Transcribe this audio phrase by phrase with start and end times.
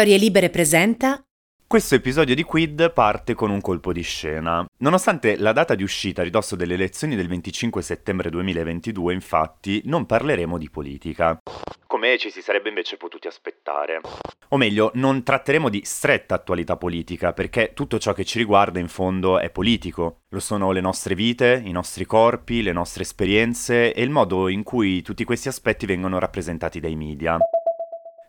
[0.00, 1.22] Storie Libere presenta
[1.66, 4.64] questo episodio di Quid parte con un colpo di scena.
[4.78, 10.06] Nonostante la data di uscita a ridosso delle elezioni del 25 settembre 2022, infatti, non
[10.06, 11.38] parleremo di politica.
[11.86, 14.00] Come ci si sarebbe invece potuti aspettare.
[14.48, 18.88] O meglio, non tratteremo di stretta attualità politica, perché tutto ciò che ci riguarda in
[18.88, 20.22] fondo è politico.
[20.30, 24.62] Lo sono le nostre vite, i nostri corpi, le nostre esperienze e il modo in
[24.62, 27.38] cui tutti questi aspetti vengono rappresentati dai media.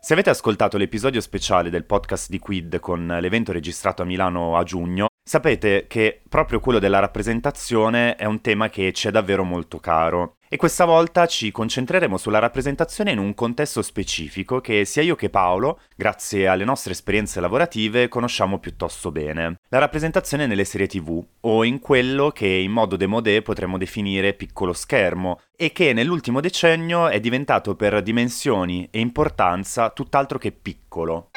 [0.04, 4.64] Se avete ascoltato l'episodio speciale del podcast di Quid con l'evento registrato a Milano a
[4.64, 9.78] giugno, sapete che proprio quello della rappresentazione è un tema che ci è davvero molto
[9.78, 10.36] caro.
[10.52, 15.30] E questa volta ci concentreremo sulla rappresentazione in un contesto specifico che sia io che
[15.30, 19.60] Paolo, grazie alle nostre esperienze lavorative, conosciamo piuttosto bene.
[19.70, 24.74] La rappresentazione nelle serie tv, o in quello che in modo demodé potremmo definire piccolo
[24.74, 31.30] schermo, e che nell'ultimo decennio è diventato per dimensioni e importanza tutt'altro che piccolo.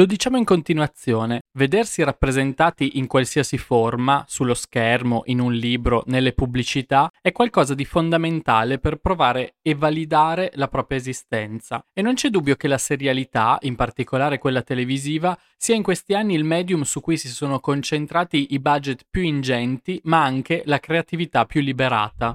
[0.00, 6.32] Lo diciamo in continuazione, vedersi rappresentati in qualsiasi forma, sullo schermo, in un libro, nelle
[6.32, 11.84] pubblicità, è qualcosa di fondamentale per provare e validare la propria esistenza.
[11.92, 16.32] E non c'è dubbio che la serialità, in particolare quella televisiva, sia in questi anni
[16.32, 21.44] il medium su cui si sono concentrati i budget più ingenti, ma anche la creatività
[21.44, 22.34] più liberata.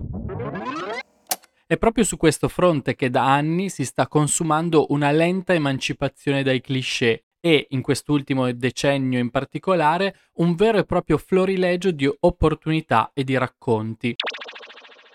[1.67, 6.61] È proprio su questo fronte che da anni si sta consumando una lenta emancipazione dai
[6.61, 13.23] cliché e, in quest'ultimo decennio in particolare, un vero e proprio florilegio di opportunità e
[13.23, 14.15] di racconti.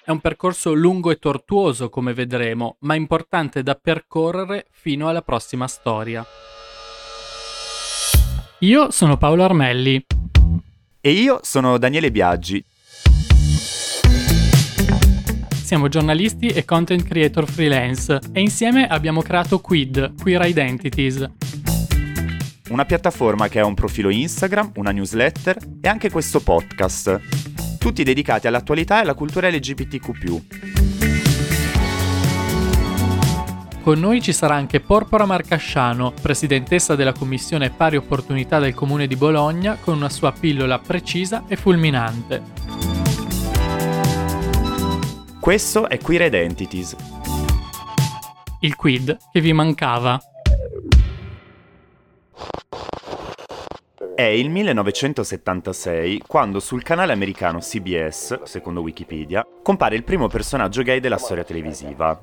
[0.05, 5.67] È un percorso lungo e tortuoso, come vedremo, ma importante da percorrere fino alla prossima
[5.67, 6.25] storia.
[8.61, 10.07] Io sono Paolo Armelli.
[11.01, 12.65] E io sono Daniele Biaggi.
[15.51, 21.29] Siamo giornalisti e content creator freelance e insieme abbiamo creato Quid, Queer Identities,
[22.71, 28.47] una piattaforma che ha un profilo Instagram, una newsletter e anche questo podcast, tutti dedicati
[28.47, 30.43] all'attualità e alla cultura LGBTQ.
[33.83, 39.17] Con noi ci sarà anche Porpora Marcasciano, presidentessa della Commissione Pari Opportunità del Comune di
[39.17, 42.43] Bologna, con una sua pillola precisa e fulminante.
[45.41, 46.95] Questo è Queer Identities.
[48.61, 50.21] Il quid che vi mancava.
[54.15, 61.01] È il 1976 quando sul canale americano CBS, secondo Wikipedia, compare il primo personaggio gay
[61.01, 62.21] della storia televisiva.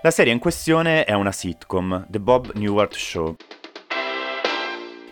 [0.00, 3.36] La serie in questione è una sitcom, The Bob Newhart Show,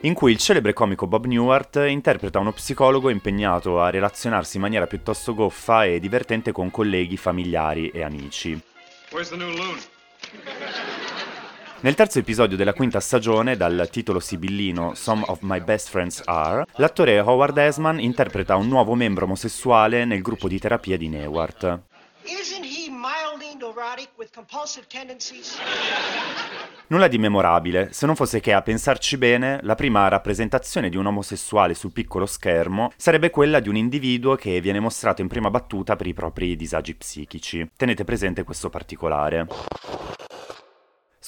[0.02, 4.86] in cui il celebre comico Bob Newhart interpreta uno psicologo impegnato a relazionarsi in maniera
[4.86, 8.60] piuttosto goffa e divertente con colleghi, familiari e amici.
[9.10, 9.78] Where's the new loon?
[11.82, 16.66] Nel terzo episodio della quinta stagione, dal titolo sibillino Some of My Best Friends Are,
[16.74, 21.80] l'attore Howard Esman interpreta un nuovo membro omosessuale nel gruppo di terapia di Newart.
[26.88, 31.06] Nulla di memorabile, se non fosse che a pensarci bene, la prima rappresentazione di un
[31.06, 35.96] omosessuale sul piccolo schermo sarebbe quella di un individuo che viene mostrato in prima battuta
[35.96, 37.70] per i propri disagi psichici.
[37.74, 39.46] Tenete presente questo particolare.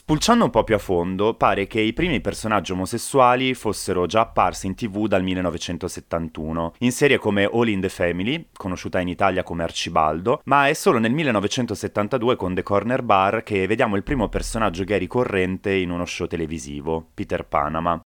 [0.05, 4.67] Spulciando un po' più a fondo, pare che i primi personaggi omosessuali fossero già apparsi
[4.67, 9.63] in tv dal 1971, in serie come All in the Family, conosciuta in Italia come
[9.63, 14.83] Arcibaldo, ma è solo nel 1972 con The Corner Bar che vediamo il primo personaggio
[14.83, 18.03] gay ricorrente in uno show televisivo, Peter Panama.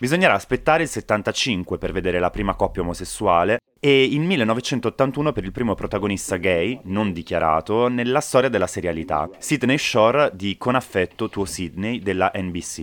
[0.00, 5.50] Bisognerà aspettare il 75 per vedere la prima coppia omosessuale e il 1981 per il
[5.50, 11.44] primo protagonista gay, non dichiarato, nella storia della serialità, Sidney Shore di Con affetto tuo
[11.44, 12.78] Sidney della NBC.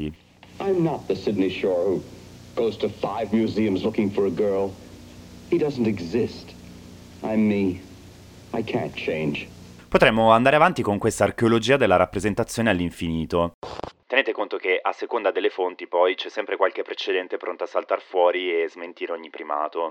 [0.59, 2.03] I'm not the Sidney Shore who
[2.53, 4.73] goes to five museums looking for a girl.
[5.49, 6.53] He doesn't exist.
[7.21, 7.79] I'm me.
[8.53, 9.47] I can't change.
[9.87, 13.53] Potremmo andare avanti con questa archeologia della rappresentazione all'infinito.
[14.15, 17.99] Tenete conto che a seconda delle fonti poi c'è sempre qualche precedente pronto a saltar
[17.99, 19.89] fuori e smentire ogni primato.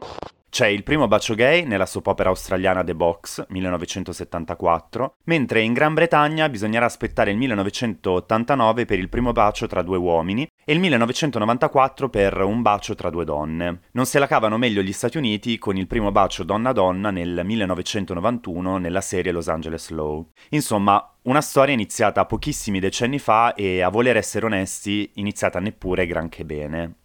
[0.54, 5.94] C'è il primo bacio gay nella soap opera australiana The Box, 1974, mentre in Gran
[5.94, 12.08] Bretagna bisognerà aspettare il 1989 per il primo bacio tra due uomini e il 1994
[12.08, 13.80] per un bacio tra due donne.
[13.94, 18.78] Non se la cavano meglio gli Stati Uniti con il primo bacio donna-donna nel 1991
[18.78, 20.24] nella serie Los Angeles Law.
[20.50, 26.44] Insomma, una storia iniziata pochissimi decenni fa e, a voler essere onesti, iniziata neppure granché
[26.44, 26.98] bene.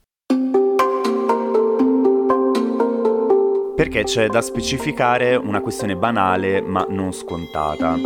[3.80, 7.98] Perché c'è da specificare una questione banale ma non scontata.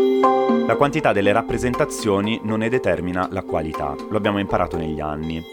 [0.67, 5.43] La quantità delle rappresentazioni non ne determina la qualità, lo abbiamo imparato negli anni.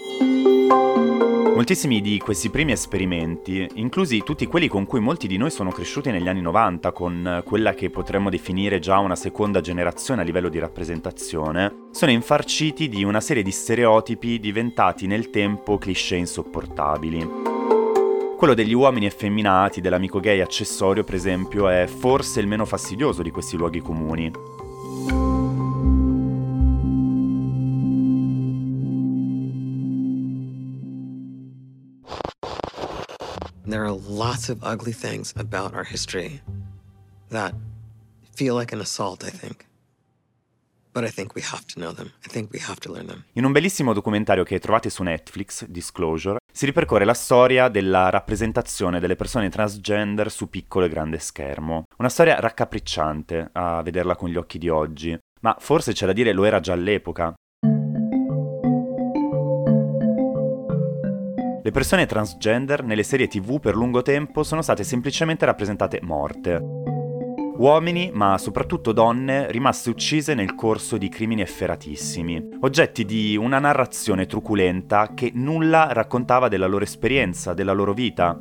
[1.55, 6.11] Moltissimi di questi primi esperimenti, inclusi tutti quelli con cui molti di noi sono cresciuti
[6.11, 10.59] negli anni 90, con quella che potremmo definire già una seconda generazione a livello di
[10.59, 17.50] rappresentazione, sono infarciti di una serie di stereotipi diventati nel tempo cliché insopportabili.
[18.41, 23.31] Quello degli uomini effeminati, dell'amico gay accessorio, per esempio, è forse il meno fastidioso di
[23.31, 24.31] questi luoghi comuni.
[33.67, 36.41] There are lots of ugly things about our history
[37.29, 37.53] that
[38.35, 39.70] feel like an assault, I think.
[43.33, 48.99] In un bellissimo documentario che trovate su Netflix, Disclosure, si ripercorre la storia della rappresentazione
[48.99, 51.85] delle persone transgender su piccolo e grande schermo.
[51.99, 56.33] Una storia raccapricciante a vederla con gli occhi di oggi, ma forse c'è da dire
[56.33, 57.35] lo era già all'epoca.
[61.63, 66.90] Le persone transgender nelle serie tv per lungo tempo sono state semplicemente rappresentate morte.
[67.61, 74.25] Uomini, ma soprattutto donne, rimaste uccise nel corso di crimini efferatissimi, oggetti di una narrazione
[74.25, 78.35] truculenta che nulla raccontava della loro esperienza, della loro vita.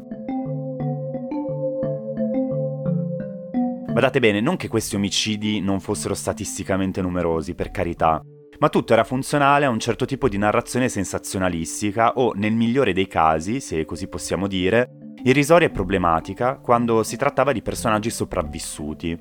[3.92, 8.22] Badate bene, non che questi omicidi non fossero statisticamente numerosi, per carità,
[8.60, 13.08] ma tutto era funzionale a un certo tipo di narrazione sensazionalistica o, nel migliore dei
[13.08, 19.18] casi, se così possiamo dire, irrisoria e problematica quando si trattava di personaggi sopravvissuti.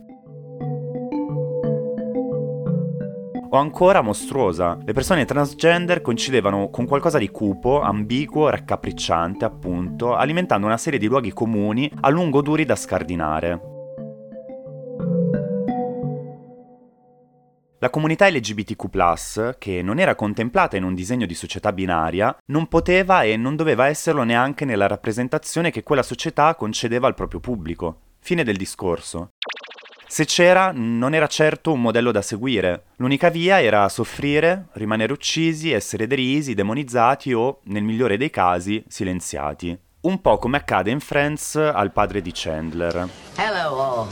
[3.50, 10.66] O ancora mostruosa, le persone transgender coincidevano con qualcosa di cupo, ambiguo, raccapricciante, appunto, alimentando
[10.66, 13.77] una serie di luoghi comuni a lungo duri da scardinare.
[17.80, 23.22] La comunità LGBTQ, che non era contemplata in un disegno di società binaria, non poteva
[23.22, 28.00] e non doveva esserlo neanche nella rappresentazione che quella società concedeva al proprio pubblico.
[28.18, 29.30] Fine del discorso.
[30.08, 32.86] Se c'era, non era certo un modello da seguire.
[32.96, 39.78] L'unica via era soffrire, rimanere uccisi, essere derisi, demonizzati o, nel migliore dei casi, silenziati.
[40.00, 43.08] Un po' come accade in Friends al padre di Chandler.
[43.36, 44.08] Hello all.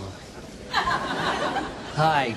[1.96, 2.32] Hi,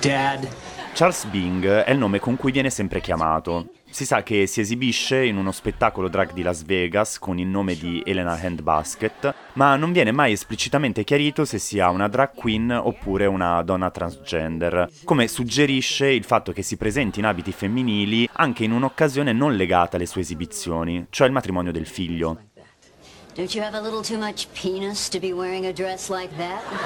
[0.00, 0.48] Dad.
[0.94, 3.68] Charles Bing è il nome con cui viene sempre chiamato.
[3.90, 7.74] Si sa che si esibisce in uno spettacolo drag di Las Vegas con il nome
[7.74, 13.26] di Elena Handbasket, ma non viene mai esplicitamente chiarito se sia una drag queen oppure
[13.26, 18.72] una donna transgender, come suggerisce il fatto che si presenti in abiti femminili anche in
[18.72, 22.49] un'occasione non legata alle sue esibizioni, cioè il matrimonio del figlio.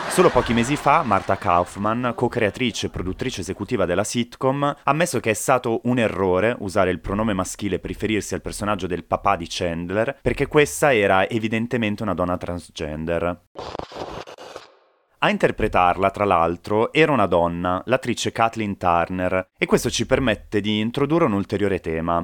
[0.08, 5.30] Solo pochi mesi fa Marta Kaufman, co-creatrice e produttrice esecutiva della sitcom, ha ammesso che
[5.30, 9.46] è stato un errore usare il pronome maschile per riferirsi al personaggio del papà di
[9.48, 13.40] Chandler, perché questa era evidentemente una donna transgender.
[15.18, 20.80] A interpretarla, tra l'altro, era una donna, l'attrice Kathleen Turner, e questo ci permette di
[20.80, 22.22] introdurre un ulteriore tema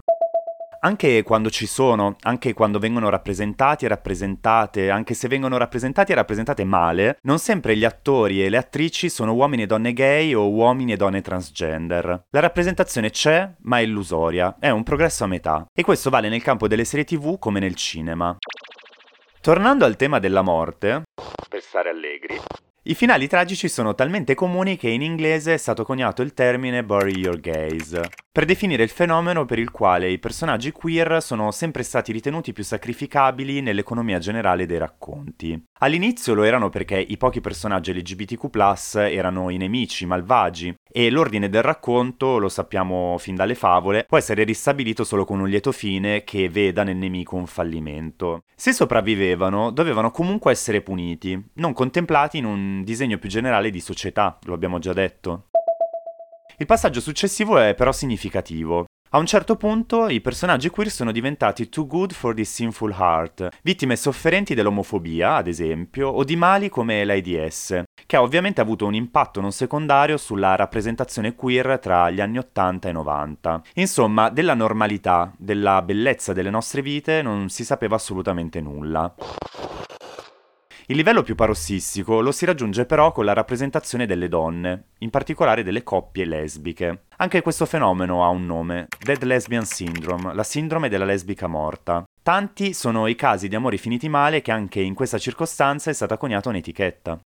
[0.81, 6.15] anche quando ci sono, anche quando vengono rappresentati e rappresentate, anche se vengono rappresentati e
[6.15, 10.49] rappresentate male, non sempre gli attori e le attrici sono uomini e donne gay o
[10.51, 12.25] uomini e donne transgender.
[12.31, 15.67] La rappresentazione c'è, ma è illusoria, è un progresso a metà.
[15.73, 18.37] E questo vale nel campo delle serie tv come nel cinema.
[19.41, 21.03] Tornando al tema della morte,
[21.49, 22.39] per stare allegri,
[22.85, 27.19] i finali tragici sono talmente comuni che in inglese è stato coniato il termine bury
[27.19, 28.01] your gaze,
[28.33, 32.65] per definire il fenomeno per il quale i personaggi queer sono sempre stati ritenuti più
[32.65, 35.63] sacrificabili nell'economia generale dei racconti.
[35.81, 38.49] All'inizio lo erano perché i pochi personaggi LGBTQ
[38.95, 44.45] erano i nemici, malvagi, e l'ordine del racconto, lo sappiamo fin dalle favole, può essere
[44.45, 48.45] ristabilito solo con un lieto fine che veda nel nemico un fallimento.
[48.55, 54.39] Se sopravvivevano, dovevano comunque essere puniti, non contemplati in un disegno più generale di società,
[54.45, 55.49] lo abbiamo già detto.
[56.59, 58.85] Il passaggio successivo è però significativo.
[59.13, 63.49] A un certo punto i personaggi queer sono diventati too good for this sinful heart,
[63.63, 68.95] vittime sofferenti dell'omofobia, ad esempio, o di mali come l'AIDS, che ha ovviamente avuto un
[68.95, 73.63] impatto non secondario sulla rappresentazione queer tra gli anni 80 e 90.
[73.75, 79.13] Insomma, della normalità, della bellezza delle nostre vite non si sapeva assolutamente nulla.
[80.91, 85.63] Il livello più parossistico lo si raggiunge però con la rappresentazione delle donne, in particolare
[85.63, 87.05] delle coppie lesbiche.
[87.19, 92.03] Anche questo fenomeno ha un nome, Dead Lesbian Syndrome, la sindrome della lesbica morta.
[92.21, 96.17] Tanti sono i casi di amori finiti male che anche in questa circostanza è stata
[96.17, 97.21] coniata un'etichetta.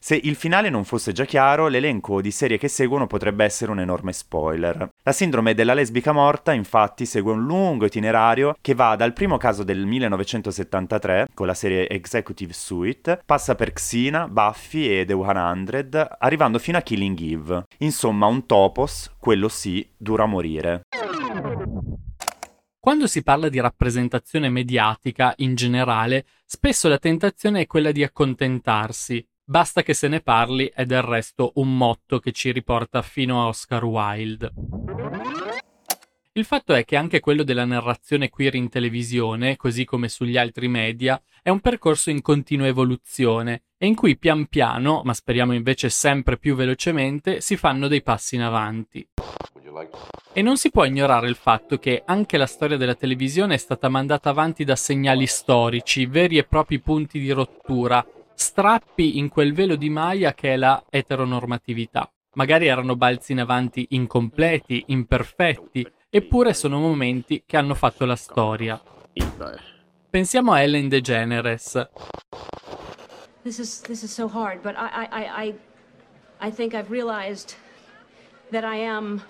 [0.00, 3.80] Se il finale non fosse già chiaro, l'elenco di serie che seguono potrebbe essere un
[3.80, 4.88] enorme spoiler.
[5.02, 9.64] La sindrome della lesbica morta, infatti, segue un lungo itinerario che va dal primo caso
[9.64, 16.60] del 1973, con la serie Executive Suite, passa per Xena, Buffy e The 100, arrivando
[16.60, 17.64] fino a Killing Eve.
[17.78, 20.82] Insomma, un topos, quello sì, dura a morire.
[22.78, 29.26] Quando si parla di rappresentazione mediatica in generale, spesso la tentazione è quella di accontentarsi,
[29.50, 33.46] Basta che se ne parli è del resto un motto che ci riporta fino a
[33.46, 34.52] Oscar Wilde.
[36.32, 40.68] Il fatto è che anche quello della narrazione queer in televisione, così come sugli altri
[40.68, 45.88] media, è un percorso in continua evoluzione e in cui pian piano, ma speriamo invece
[45.88, 49.08] sempre più velocemente, si fanno dei passi in avanti.
[50.34, 53.88] E non si può ignorare il fatto che anche la storia della televisione è stata
[53.88, 58.04] mandata avanti da segnali storici, veri e propri punti di rottura,
[58.38, 62.08] strappi in quel velo di Maya che è la eteronormatività.
[62.34, 68.80] Magari erano balzi in avanti incompleti, imperfetti, eppure sono momenti che hanno fatto la storia.
[70.08, 71.88] Pensiamo a Ellen DeGeneres.
[73.42, 75.54] This is this is so hard, but I I I
[76.48, 77.56] I think I've realized
[78.50, 79.20] that I am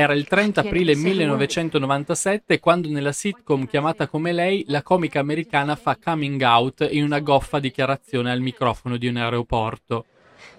[0.00, 5.98] era il 30 aprile 1997 quando nella sitcom chiamata come lei la comica americana fa
[6.00, 10.04] coming out in una goffa dichiarazione al microfono di un aeroporto.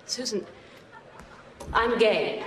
[0.04, 0.44] Susan,
[1.74, 2.42] I'm gay.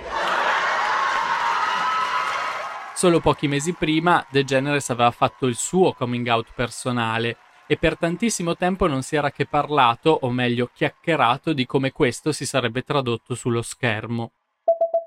[2.93, 8.55] Solo pochi mesi prima DeGeneres aveva fatto il suo coming out personale e per tantissimo
[8.55, 13.33] tempo non si era che parlato, o meglio chiacchierato, di come questo si sarebbe tradotto
[13.33, 14.33] sullo schermo.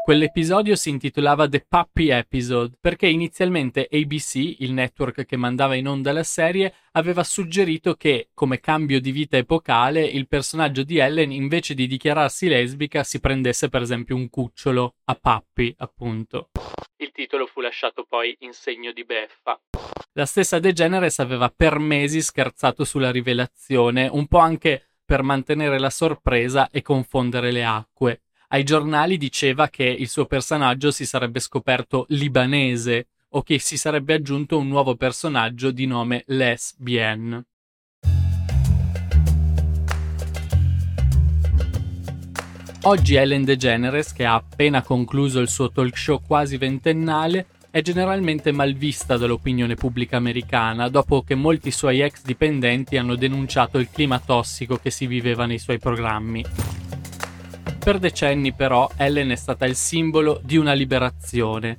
[0.06, 6.12] Quell'episodio si intitolava The Puppy Episode perché inizialmente ABC, il network che mandava in onda
[6.12, 11.74] la serie, aveva suggerito che, come cambio di vita epocale, il personaggio di Ellen invece
[11.74, 16.50] di dichiararsi lesbica si prendesse per esempio un cucciolo, a Puppy, appunto.
[16.98, 19.60] Il titolo fu lasciato poi in segno di beffa.
[20.12, 25.80] La stessa De Generes aveva per mesi scherzato sulla rivelazione, un po' anche per mantenere
[25.80, 31.40] la sorpresa e confondere le acque ai giornali diceva che il suo personaggio si sarebbe
[31.40, 37.44] scoperto libanese o che si sarebbe aggiunto un nuovo personaggio di nome Les Bien.
[42.82, 48.52] Oggi Ellen DeGeneres, che ha appena concluso il suo talk show quasi ventennale, è generalmente
[48.52, 54.76] malvista dall'opinione pubblica americana dopo che molti suoi ex dipendenti hanno denunciato il clima tossico
[54.76, 56.44] che si viveva nei suoi programmi.
[57.86, 61.78] Per decenni però Ellen è stata il simbolo di una liberazione.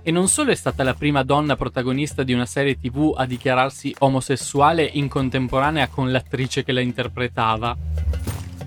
[0.00, 3.92] E non solo è stata la prima donna protagonista di una serie tv a dichiararsi
[3.98, 7.76] omosessuale in contemporanea con l'attrice che la interpretava,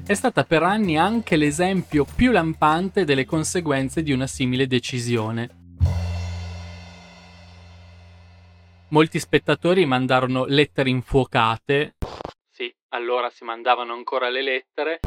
[0.05, 5.49] è stata per anni anche l'esempio più lampante delle conseguenze di una simile decisione.
[8.89, 11.95] Molti spettatori mandarono lettere infuocate.
[12.51, 14.99] Sì, allora si mandavano ancora le lettere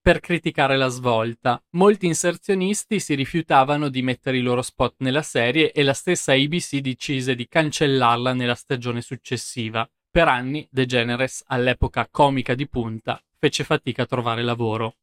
[0.00, 1.62] per criticare la svolta.
[1.70, 6.76] Molti inserzionisti si rifiutavano di mettere i loro spot nella serie e la stessa ABC
[6.76, 9.88] decise di cancellarla nella stagione successiva.
[10.10, 14.96] Per anni De Generes, all'epoca comica di punta, fece fatica a trovare lavoro.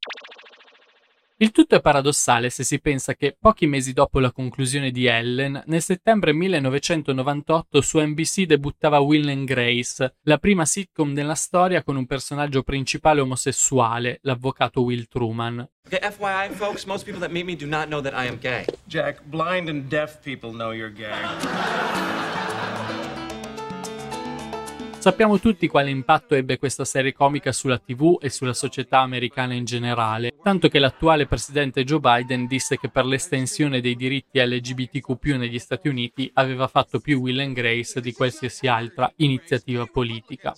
[1.37, 5.63] Il tutto è paradossale se si pensa che pochi mesi dopo la conclusione di Ellen,
[5.65, 11.97] nel settembre 1998 su NBC debuttava Will and Grace, la prima sitcom della storia con
[11.97, 15.69] un personaggio principale omosessuale, l'avvocato Will Truman.
[15.87, 18.63] Okay, FYI, folks, most people that meet me do not know that I am gay.
[18.85, 22.14] Jack, blind and deaf people know you're gay.
[25.05, 29.63] Sappiamo tutti quale impatto ebbe questa serie comica sulla TV e sulla società americana in
[29.63, 35.59] generale, tanto che l'attuale presidente Joe Biden disse che per l'estensione dei diritti LGBTQ negli
[35.59, 40.55] Stati Uniti aveva fatto più Will and Grace di qualsiasi altra iniziativa politica.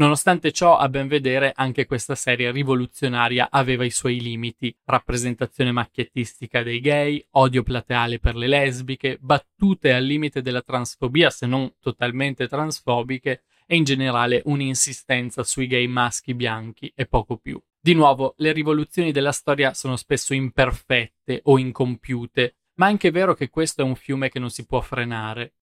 [0.00, 4.72] Nonostante ciò, a ben vedere, anche questa serie rivoluzionaria aveva i suoi limiti.
[4.84, 11.46] Rappresentazione macchiettistica dei gay, odio plateale per le lesbiche, battute al limite della transfobia, se
[11.46, 17.60] non totalmente transfobiche, e in generale un'insistenza sui gay maschi bianchi e poco più.
[17.80, 23.34] Di nuovo, le rivoluzioni della storia sono spesso imperfette o incompiute, ma è anche vero
[23.34, 25.54] che questo è un fiume che non si può frenare.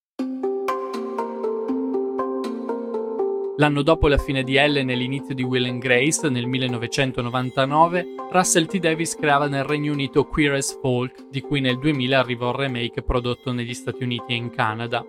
[3.58, 8.66] L'anno dopo la fine di Ellen e l'inizio di Will and Grace, nel 1999, Russell
[8.66, 8.78] T.
[8.78, 13.02] Davis creava nel Regno Unito Queer as Folk, di cui nel 2000 arrivò il remake
[13.02, 15.02] prodotto negli Stati Uniti e in Canada.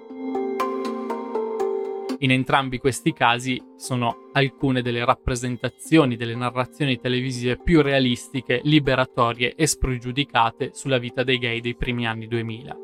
[2.19, 9.67] In entrambi questi casi sono alcune delle rappresentazioni delle narrazioni televisive più realistiche, liberatorie e
[9.67, 12.77] spregiudicate sulla vita dei gay dei primi anni 2000.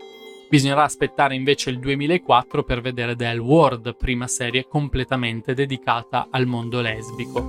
[0.53, 6.45] Bisognerà aspettare invece il 2004 per vedere The L World, prima serie completamente dedicata al
[6.45, 7.39] mondo lesbico.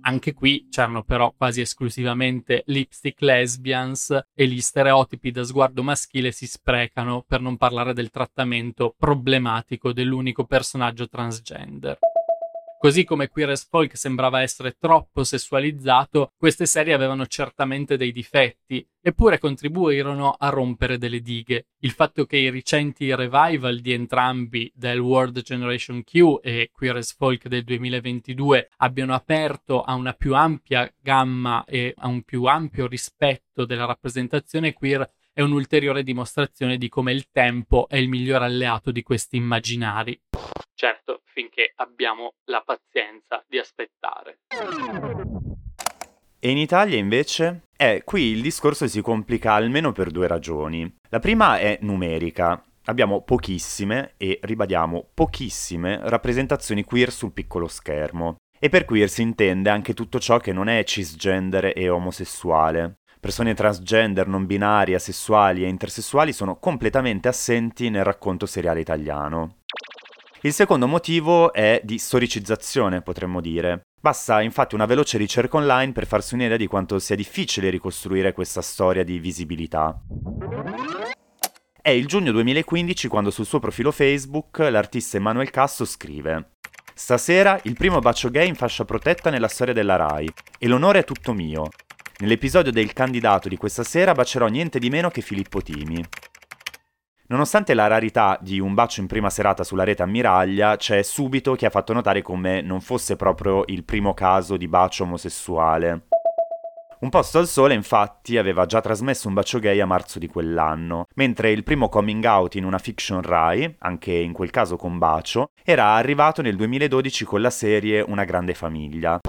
[0.00, 6.46] Anche qui c'erano però quasi esclusivamente lipstick lesbians e gli stereotipi da sguardo maschile si
[6.46, 11.98] sprecano per non parlare del trattamento problematico dell'unico personaggio transgender.
[12.80, 18.86] Così come Queer as Folk sembrava essere troppo sessualizzato, queste serie avevano certamente dei difetti,
[19.00, 21.66] eppure contribuirono a rompere delle dighe.
[21.80, 27.16] Il fatto che i recenti revival di entrambi del World Generation Q e Queer as
[27.16, 32.86] Folk del 2022 abbiano aperto a una più ampia gamma e a un più ampio
[32.86, 38.90] rispetto della rappresentazione queer è un'ulteriore dimostrazione di come il tempo è il miglior alleato
[38.90, 40.20] di questi immaginari.
[40.74, 44.38] Certo, finché abbiamo la pazienza di aspettare.
[46.40, 47.66] E in Italia invece?
[47.76, 50.92] Eh, qui il discorso si complica almeno per due ragioni.
[51.08, 52.60] La prima è numerica.
[52.86, 58.38] Abbiamo pochissime, e ribadiamo pochissime, rappresentazioni queer sul piccolo schermo.
[58.58, 62.96] E per queer si intende anche tutto ciò che non è cisgender e omosessuale.
[63.20, 69.56] Persone transgender, non binarie, asessuali e intersessuali sono completamente assenti nel racconto seriale italiano.
[70.42, 73.80] Il secondo motivo è di storicizzazione, potremmo dire.
[74.00, 78.62] Basta infatti una veloce ricerca online per farsi un'idea di quanto sia difficile ricostruire questa
[78.62, 80.00] storia di visibilità.
[81.82, 86.50] È il giugno 2015 quando sul suo profilo Facebook l'artista Emanuel Casso scrive
[86.94, 91.04] Stasera il primo bacio gay in fascia protetta nella storia della RAI e l'onore è
[91.04, 91.68] tutto mio.
[92.20, 96.04] Nell'episodio del candidato di questa sera bacerò niente di meno che Filippo Timi.
[97.28, 101.64] Nonostante la rarità di un bacio in prima serata sulla rete ammiraglia, c'è subito chi
[101.64, 106.08] ha fatto notare come non fosse proprio il primo caso di bacio omosessuale.
[107.00, 111.06] Un posto al sole, infatti, aveva già trasmesso un bacio gay a marzo di quell'anno,
[111.14, 115.50] mentre il primo coming out in una fiction Rai, anche in quel caso con bacio,
[115.62, 119.20] era arrivato nel 2012 con la serie Una grande famiglia.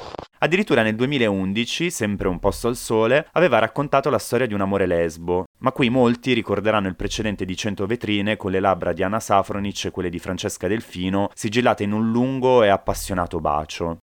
[0.42, 4.86] Addirittura nel 2011, sempre un posto al sole, aveva raccontato la storia di un amore
[4.86, 9.20] lesbo, ma qui molti ricorderanno il precedente di 100 vetrine con le labbra di Anna
[9.20, 13.98] Safronic e quelle di Francesca Delfino, sigillate in un lungo e appassionato bacio.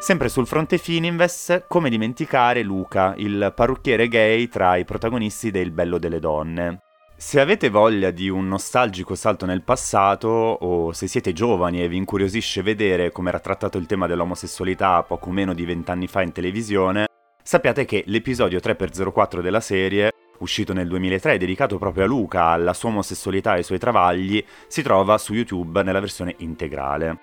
[0.00, 5.98] Sempre sul fronte Fininvest, come dimenticare Luca, il parrucchiere gay tra i protagonisti del Bello
[5.98, 6.83] delle Donne.
[7.24, 11.96] Se avete voglia di un nostalgico salto nel passato o se siete giovani e vi
[11.96, 17.06] incuriosisce vedere come era trattato il tema dell'omosessualità poco meno di vent'anni fa in televisione,
[17.42, 22.74] sappiate che l'episodio 3x04 della serie, uscito nel 2003 e dedicato proprio a Luca, alla
[22.74, 27.20] sua omosessualità e ai suoi travagli, si trova su YouTube nella versione integrale.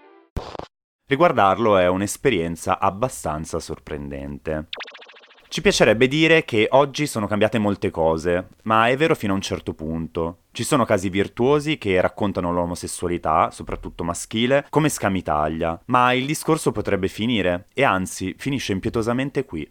[1.07, 4.67] Riguardarlo è un'esperienza abbastanza sorprendente.
[5.51, 9.41] Ci piacerebbe dire che oggi sono cambiate molte cose, ma è vero fino a un
[9.41, 10.43] certo punto.
[10.53, 17.09] Ci sono casi virtuosi che raccontano l'omosessualità, soprattutto maschile, come Scamitalia, ma il discorso potrebbe
[17.09, 19.69] finire, e anzi finisce impietosamente qui.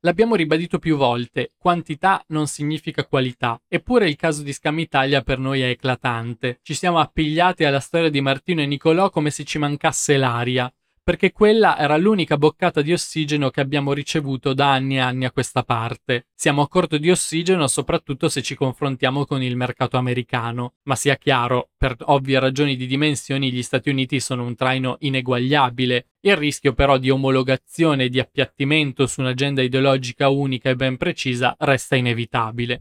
[0.00, 5.60] L'abbiamo ribadito più volte, quantità non significa qualità, eppure il caso di Scamitalia per noi
[5.60, 6.58] è eclatante.
[6.62, 10.72] Ci siamo appigliati alla storia di Martino e Nicolò come se ci mancasse l'aria,
[11.08, 15.32] perché quella era l'unica boccata di ossigeno che abbiamo ricevuto da anni e anni a
[15.32, 16.26] questa parte.
[16.34, 21.16] Siamo a corto di ossigeno soprattutto se ci confrontiamo con il mercato americano, ma sia
[21.16, 26.08] chiaro, per ovvie ragioni di dimensioni gli Stati Uniti sono un traino ineguagliabile.
[26.20, 31.56] Il rischio però di omologazione e di appiattimento su un'agenda ideologica unica e ben precisa
[31.58, 32.80] resta inevitabile.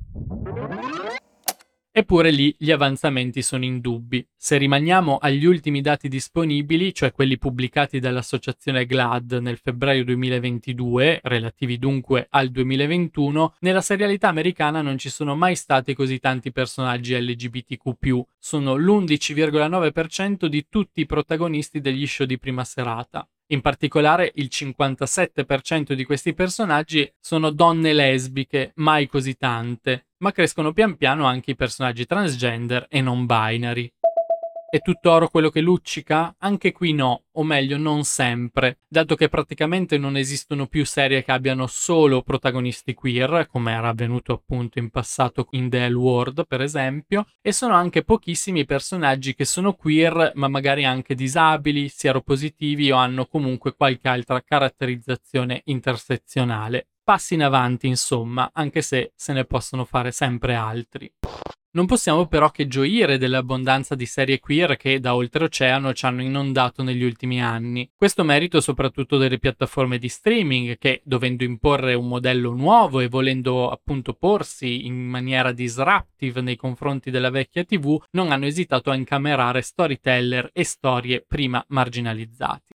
[1.97, 4.23] Eppure lì gli avanzamenti sono indubbi.
[4.35, 11.79] Se rimaniamo agli ultimi dati disponibili, cioè quelli pubblicati dall'associazione GLAD nel febbraio 2022, relativi
[11.79, 18.21] dunque al 2021, nella serialità americana non ci sono mai stati così tanti personaggi LGBTQ,
[18.37, 23.27] sono l'11,9% di tutti i protagonisti degli show di prima serata.
[23.51, 30.73] In particolare il 57% di questi personaggi sono donne lesbiche, mai così tante, ma crescono
[30.73, 33.91] pian piano anche i personaggi transgender e non binary.
[34.69, 36.35] È tutt'oro quello che luccica?
[36.39, 41.31] Anche qui no, o meglio non sempre, dato che praticamente non esistono più serie che
[41.31, 46.61] abbiano solo protagonisti queer, come era avvenuto appunto in passato in The L World per
[46.61, 52.97] esempio, e sono anche pochissimi personaggi che sono queer ma magari anche disabili, sieropositivi o
[52.97, 56.87] hanno comunque qualche altra caratterizzazione intersezionale.
[57.07, 61.09] Passi in avanti insomma, anche se se ne possono fare sempre altri.
[61.71, 66.83] Non possiamo però che gioire dell'abbondanza di serie queer che da oltreoceano ci hanno inondato
[66.83, 67.89] negli ultimi anni.
[67.95, 73.69] Questo merito soprattutto delle piattaforme di streaming che, dovendo imporre un modello nuovo e volendo
[73.69, 79.61] appunto porsi in maniera disruptive nei confronti della vecchia TV, non hanno esitato a incamerare
[79.61, 82.73] storyteller e storie prima marginalizzati.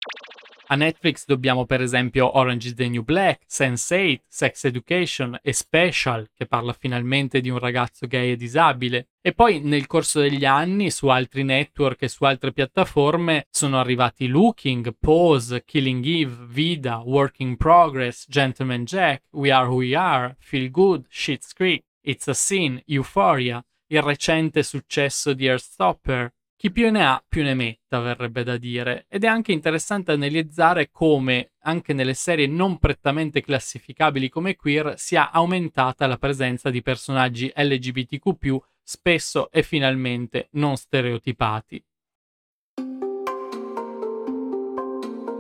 [0.72, 6.30] A Netflix dobbiamo per esempio Orange is the New Black, Sense8, Sex Education e Special,
[6.34, 9.10] che parla finalmente di un ragazzo gay e disabile.
[9.22, 14.28] E poi nel corso degli anni su altri network e su altre piattaforme sono arrivati
[14.28, 20.38] Looking, Pose, Killing Eve, Vida, Work in Progress, Gentleman Jack, We Are Who We Are,
[20.40, 26.92] Feel Good, Shit's Creek, It's a Sin, Euphoria, il recente successo di Earthstopper, chi più
[26.92, 29.08] ne ha più ne metta, verrebbe da dire.
[29.10, 35.32] Ed è anche interessante analizzare come, anche nelle serie non prettamente classificabili come queer, sia
[35.32, 41.84] aumentata la presenza di personaggi LGBTQ, spesso e finalmente non stereotipati.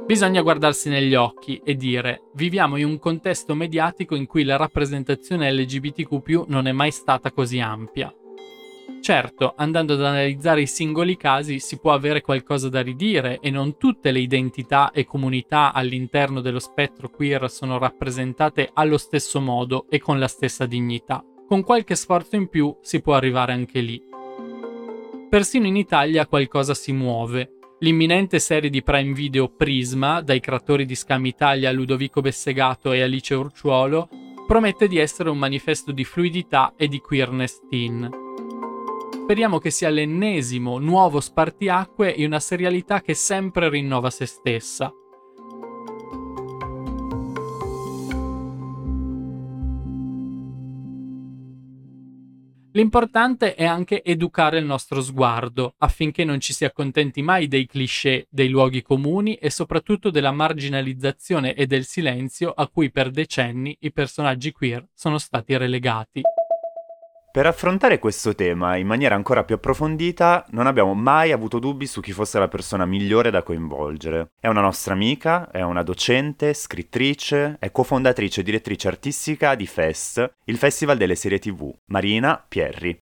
[0.07, 5.53] Bisogna guardarsi negli occhi e dire: viviamo in un contesto mediatico in cui la rappresentazione
[5.53, 8.11] LGBTQ non è mai stata così ampia.
[9.01, 13.77] Certo, andando ad analizzare i singoli casi si può avere qualcosa da ridire e non
[13.77, 19.99] tutte le identità e comunità all'interno dello spettro queer sono rappresentate allo stesso modo e
[19.99, 21.25] con la stessa dignità.
[21.47, 24.01] Con qualche sforzo in più si può arrivare anche lì.
[25.29, 27.53] Persino in Italia qualcosa si muove.
[27.79, 33.33] L'imminente serie di Prime Video Prisma, dai creatori di Scam Italia Ludovico Bessegato e Alice
[33.33, 34.07] Urciuolo,
[34.45, 38.20] promette di essere un manifesto di fluidità e di queerness teen
[39.21, 44.91] speriamo che sia l'ennesimo nuovo spartiacque in una serialità che sempre rinnova se stessa.
[52.73, 58.27] L'importante è anche educare il nostro sguardo affinché non ci si accontenti mai dei cliché,
[58.29, 63.91] dei luoghi comuni e soprattutto della marginalizzazione e del silenzio a cui per decenni i
[63.91, 66.21] personaggi queer sono stati relegati.
[67.31, 72.01] Per affrontare questo tema in maniera ancora più approfondita, non abbiamo mai avuto dubbi su
[72.01, 74.31] chi fosse la persona migliore da coinvolgere.
[74.37, 80.33] È una nostra amica, è una docente, scrittrice, è cofondatrice e direttrice artistica di FEST,
[80.43, 82.99] il Festival delle serie TV, Marina Pierri.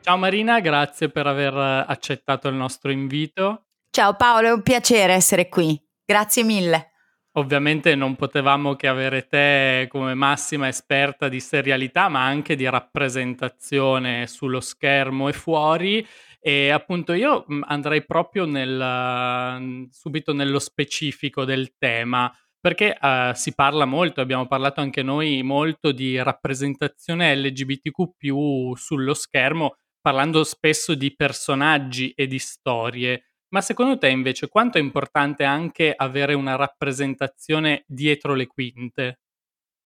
[0.00, 1.54] Ciao Marina, grazie per aver
[1.86, 3.66] accettato il nostro invito.
[3.92, 5.76] Ciao Paolo, è un piacere essere qui.
[6.04, 6.92] Grazie mille.
[7.32, 14.28] Ovviamente non potevamo che avere te come massima esperta di serialità, ma anche di rappresentazione
[14.28, 16.06] sullo schermo e fuori.
[16.38, 23.34] E appunto io mm, andrei proprio nel, mm, subito nello specifico del tema, perché uh,
[23.34, 30.94] si parla molto, abbiamo parlato anche noi molto di rappresentazione LGBTQ sullo schermo, parlando spesso
[30.94, 33.24] di personaggi e di storie.
[33.52, 39.18] Ma secondo te invece quanto è importante anche avere una rappresentazione dietro le quinte?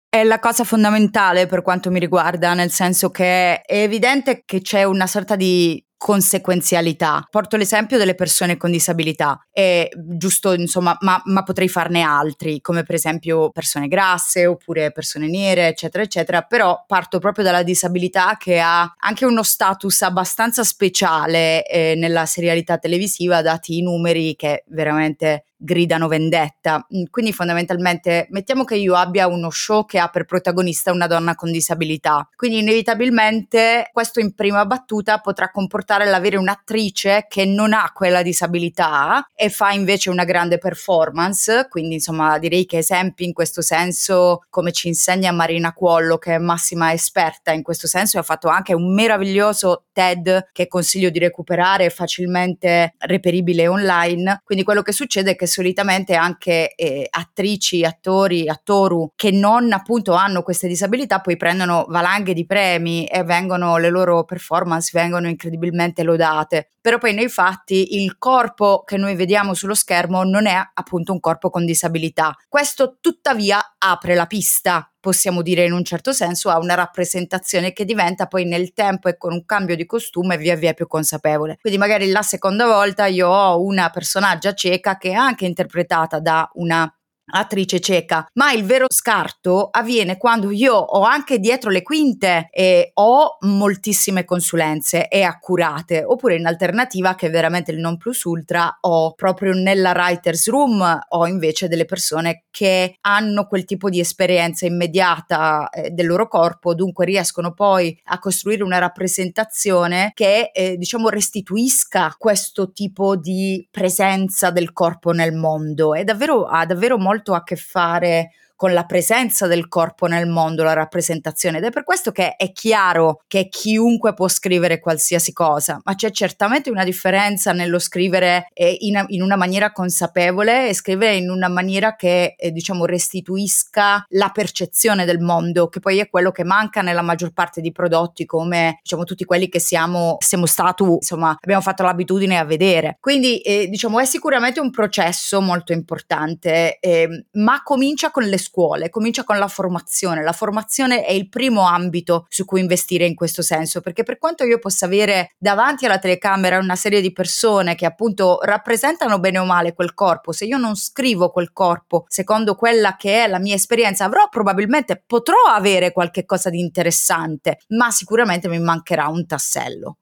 [0.09, 4.83] È la cosa fondamentale per quanto mi riguarda, nel senso che è evidente che c'è
[4.85, 7.27] una sorta di conseguenzialità.
[7.31, 12.83] Porto l'esempio delle persone con disabilità, è giusto insomma, ma, ma, potrei farne altri, come
[12.83, 18.61] per esempio persone grasse oppure persone nere, eccetera, eccetera, però parto proprio dalla disabilità che
[18.61, 25.47] ha anche uno status abbastanza speciale eh, nella serialità televisiva, dati i numeri che veramente
[25.57, 26.87] gridano vendetta.
[26.95, 31.35] Mm, quindi fondamentalmente mettiamo che io abbia uno show che ha per protagonista una donna
[31.35, 32.29] con disabilità.
[32.35, 39.29] Quindi inevitabilmente questo in prima battuta potrà comportare l'avere un'attrice che non ha quella disabilità
[39.35, 41.67] e fa invece una grande performance.
[41.69, 46.39] Quindi insomma direi che esempi in questo senso come ci insegna Marina Cuollo che è
[46.39, 51.19] massima esperta in questo senso e ha fatto anche un meraviglioso TED che consiglio di
[51.19, 54.43] recuperare facilmente reperibile online.
[54.45, 59.73] Quindi quello che succede è che perché solitamente anche eh, attrici, attori, attoru che non
[59.73, 65.29] appunto hanno queste disabilità poi prendono valanghe di premi e vengono le loro performance vengono
[65.29, 66.71] incredibilmente lodate.
[66.81, 71.21] Però poi nei fatti il corpo che noi vediamo sullo schermo non è appunto un
[71.21, 72.37] corpo con disabilità.
[72.49, 77.85] Questo tuttavia apre la pista possiamo dire in un certo senso, a una rappresentazione che
[77.85, 81.59] diventa poi nel tempo e con un cambio di costume via via più consapevole.
[81.61, 86.49] Quindi magari la seconda volta io ho una personaggia cieca che è anche interpretata da
[86.55, 86.91] una
[87.27, 92.91] attrice cieca, ma il vero scarto avviene quando io ho anche dietro le quinte e
[92.95, 98.79] ho moltissime consulenze e accurate, oppure in alternativa che è veramente il non plus ultra
[98.81, 104.67] ho proprio nella writers room ho invece delle persone che hanno quel tipo di esperienza
[104.67, 111.09] immediata eh, del loro corpo, dunque riescono poi a costruire una rappresentazione che eh, diciamo
[111.09, 115.95] restituisca questo tipo di presenza del corpo nel mondo.
[115.95, 120.27] È davvero ha davvero molto molto a che fare con la presenza del corpo nel
[120.27, 125.33] mondo, la rappresentazione ed è per questo che è chiaro che chiunque può scrivere qualsiasi
[125.33, 130.75] cosa, ma c'è certamente una differenza nello scrivere eh, in, in, una maniera consapevole e
[130.75, 136.09] scrivere in una maniera che eh, diciamo restituisca la percezione del mondo, che poi è
[136.09, 140.47] quello che manca nella maggior parte di prodotti come diciamo tutti quelli che siamo, siamo
[140.47, 142.99] stati, insomma abbiamo fatto l'abitudine a vedere.
[143.01, 148.91] Quindi eh, diciamo è sicuramente un processo molto importante, eh, ma comincia con le scuole,
[148.91, 150.23] comincia con la formazione.
[150.23, 154.45] La formazione è il primo ambito su cui investire in questo senso, perché per quanto
[154.45, 159.45] io possa avere davanti alla telecamera una serie di persone che appunto rappresentano bene o
[159.45, 163.55] male quel corpo, se io non scrivo quel corpo secondo quella che è la mia
[163.55, 169.97] esperienza, avrò probabilmente potrò avere qualche cosa di interessante, ma sicuramente mi mancherà un tassello.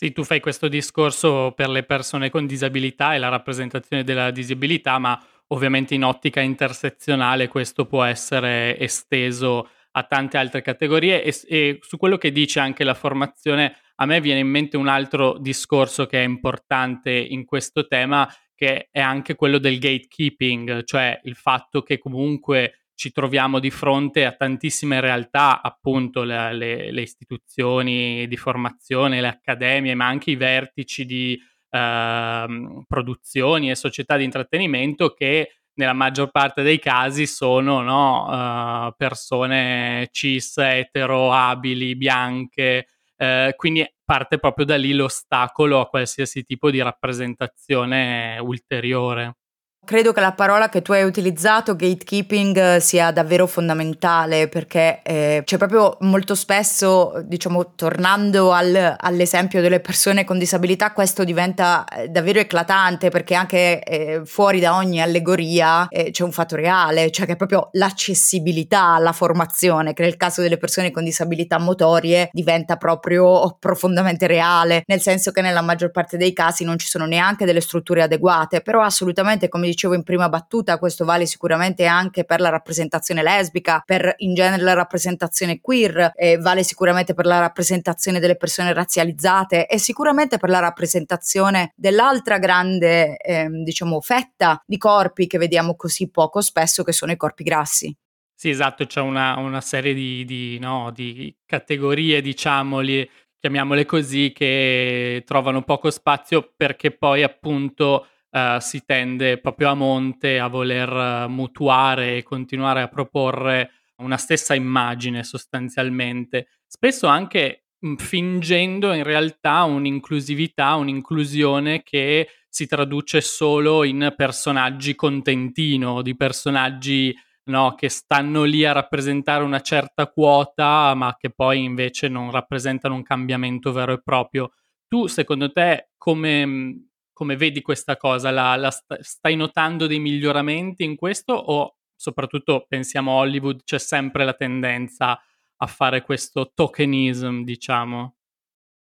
[0.00, 4.98] Sì, tu fai questo discorso per le persone con disabilità e la rappresentazione della disabilità,
[4.98, 5.22] ma
[5.52, 11.96] Ovviamente in ottica intersezionale questo può essere esteso a tante altre categorie e, e, su
[11.96, 16.20] quello che dice anche la formazione, a me viene in mente un altro discorso che
[16.20, 21.98] è importante in questo tema, che è anche quello del gatekeeping, cioè il fatto che
[21.98, 29.20] comunque ci troviamo di fronte a tantissime realtà, appunto le, le, le istituzioni di formazione,
[29.20, 31.36] le accademie, ma anche i vertici di
[31.70, 38.92] Ehm, produzioni e società di intrattenimento che nella maggior parte dei casi sono no, uh,
[38.96, 46.70] persone cis, etero, abili, bianche, uh, quindi parte proprio da lì l'ostacolo a qualsiasi tipo
[46.70, 49.36] di rappresentazione ulteriore.
[49.82, 55.56] Credo che la parola che tu hai utilizzato, gatekeeping, sia davvero fondamentale perché eh, c'è
[55.56, 62.38] proprio molto spesso, diciamo, tornando al, all'esempio delle persone con disabilità, questo diventa eh, davvero
[62.38, 67.32] eclatante perché anche eh, fuori da ogni allegoria eh, c'è un fatto reale, cioè che
[67.32, 73.56] è proprio l'accessibilità alla formazione, che nel caso delle persone con disabilità motorie diventa proprio
[73.58, 77.60] profondamente reale, nel senso che nella maggior parte dei casi non ci sono neanche delle
[77.60, 82.48] strutture adeguate, però assolutamente come dicevo in prima battuta, questo vale sicuramente anche per la
[82.48, 88.36] rappresentazione lesbica, per in genere la rappresentazione queer, eh, vale sicuramente per la rappresentazione delle
[88.36, 95.38] persone razzializzate e sicuramente per la rappresentazione dell'altra grande, eh, diciamo, fetta di corpi che
[95.38, 97.96] vediamo così poco spesso, che sono i corpi grassi.
[98.34, 103.06] Sì, esatto, c'è una, una serie di, di, no, di categorie, diciamoli,
[103.38, 110.38] chiamiamole così, che trovano poco spazio perché poi appunto uh, si tende proprio a monte
[110.38, 117.94] a voler uh, mutuare e continuare a proporre una stessa immagine sostanzialmente, spesso anche mh,
[117.96, 127.14] fingendo in realtà un'inclusività, un'inclusione che si traduce solo in personaggi contentino, di personaggi
[127.44, 132.94] no, che stanno lì a rappresentare una certa quota, ma che poi invece non rappresentano
[132.94, 134.52] un cambiamento vero e proprio.
[134.88, 136.89] Tu, secondo te, come,
[137.20, 138.30] come vedi questa cosa?
[138.30, 143.78] La, la st- stai notando dei miglioramenti in questo o soprattutto pensiamo a Hollywood c'è
[143.78, 145.20] sempre la tendenza
[145.58, 148.14] a fare questo tokenism, diciamo?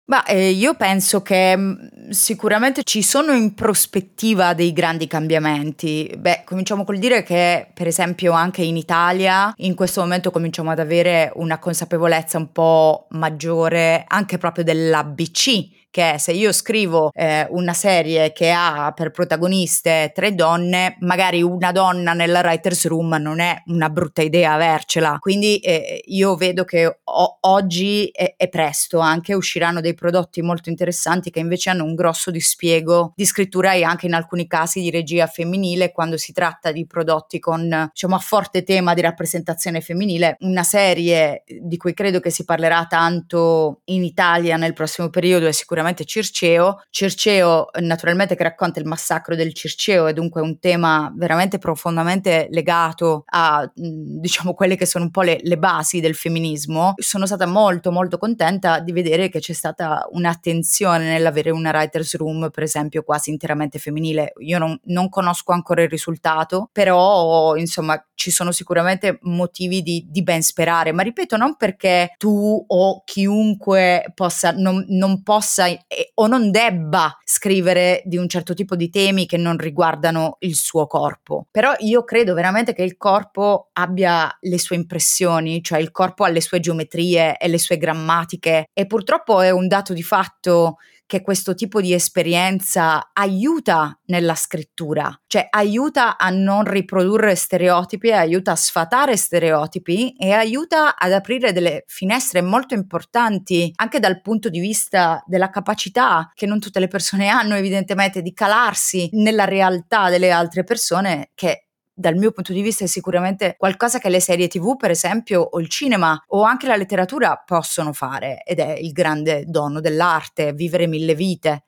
[0.04, 6.08] Beh, eh, io penso che mh, sicuramente ci sono in prospettiva dei grandi cambiamenti.
[6.16, 10.78] Beh, cominciamo col dire che, per esempio, anche in Italia in questo momento cominciamo ad
[10.78, 17.72] avere una consapevolezza un po' maggiore anche proprio dell'ABC che se io scrivo eh, una
[17.72, 23.62] serie che ha per protagoniste tre donne, magari una donna nella writer's room non è
[23.66, 25.16] una brutta idea avercela.
[25.18, 30.68] Quindi eh, io vedo che o- oggi è, è presto, anche usciranno dei prodotti molto
[30.68, 34.90] interessanti che invece hanno un grosso dispiego di scrittura e anche in alcuni casi di
[34.90, 40.36] regia femminile quando si tratta di prodotti con diciamo a forte tema di rappresentazione femminile.
[40.40, 45.52] Una serie di cui credo che si parlerà tanto in Italia nel prossimo periodo è
[45.52, 46.82] sicuramente Circeo.
[46.90, 53.24] Circeo naturalmente che racconta il massacro del Circeo è dunque un tema veramente profondamente legato
[53.26, 56.94] a diciamo quelle che sono un po' le, le basi del femminismo.
[57.00, 62.50] Sono stata molto molto contenta di vedere che c'è stata un'attenzione nell'avere una writer's room
[62.50, 64.32] per esempio quasi interamente femminile.
[64.38, 70.24] Io non, non conosco ancora il risultato, però insomma ci sono sicuramente motivi di, di
[70.24, 76.26] ben sperare, ma ripeto non perché tu o chiunque possa, non, non possa eh, o
[76.26, 81.46] non debba scrivere di un certo tipo di temi che non riguardano il suo corpo,
[81.48, 86.28] però io credo veramente che il corpo abbia le sue impressioni, cioè il corpo ha
[86.28, 91.22] le sue geometrie e le sue grammatiche e purtroppo è un dato di fatto che
[91.22, 98.56] questo tipo di esperienza aiuta nella scrittura, cioè aiuta a non riprodurre stereotipi, aiuta a
[98.56, 105.22] sfatare stereotipi e aiuta ad aprire delle finestre molto importanti anche dal punto di vista
[105.24, 110.62] della capacità che non tutte le persone hanno evidentemente di calarsi nella realtà delle altre
[110.62, 111.67] persone che
[111.98, 115.58] dal mio punto di vista è sicuramente qualcosa che le serie tv per esempio o
[115.58, 120.86] il cinema o anche la letteratura possono fare ed è il grande dono dell'arte, vivere
[120.86, 121.64] mille vite.